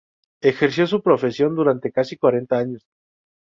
[0.41, 2.87] Ejerció su profesión durante casi cuarenta años.